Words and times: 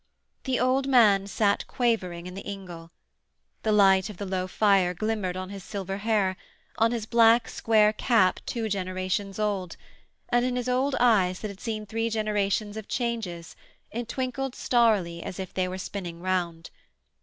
The 0.45 0.59
old 0.59 0.87
man 0.87 1.27
sat 1.27 1.67
quavering 1.67 2.25
in 2.25 2.33
the 2.33 2.41
ingle. 2.41 2.89
The 3.61 3.71
light 3.71 4.09
of 4.09 4.17
the 4.17 4.25
low 4.25 4.47
fire 4.47 4.95
glimmered 4.95 5.37
on 5.37 5.51
his 5.51 5.63
silver 5.63 5.97
hair, 5.97 6.37
on 6.79 6.91
his 6.91 7.05
black 7.05 7.47
square 7.47 7.93
cap 7.93 8.39
two 8.47 8.67
generations 8.67 9.37
old; 9.37 9.77
and, 10.29 10.43
in 10.43 10.55
his 10.55 10.67
old 10.67 10.95
eyes 10.99 11.41
that 11.41 11.49
had 11.49 11.59
seen 11.59 11.85
three 11.85 12.09
generations 12.09 12.77
of 12.77 12.87
changes, 12.87 13.55
it 13.91 14.09
twinkled 14.09 14.55
starrily 14.55 15.21
as 15.21 15.39
if 15.39 15.53
they 15.53 15.67
were 15.67 15.77
spinning 15.77 16.19
round. 16.19 16.71